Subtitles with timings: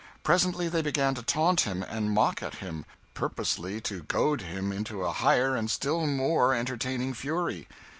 [0.23, 5.03] Presently they began to taunt him and mock at him, purposely to goad him into
[5.03, 7.67] a higher and still more entertaining fury.